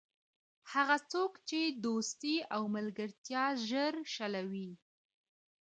[0.73, 4.71] هغه څوک چې دوستي او ملګرتیا ژر شلوي.